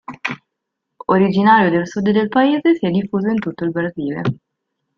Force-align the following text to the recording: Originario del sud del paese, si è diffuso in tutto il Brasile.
Originario 1.05 1.69
del 1.69 1.85
sud 1.85 2.01
del 2.01 2.27
paese, 2.27 2.73
si 2.75 2.87
è 2.87 2.89
diffuso 2.89 3.27
in 3.27 3.37
tutto 3.37 3.65
il 3.65 3.69
Brasile. 3.71 4.21